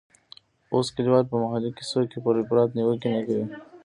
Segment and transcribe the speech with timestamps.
[0.73, 3.45] اوس کلیوال په محلي کیسو کې پر افراط نیوکې نه کوي.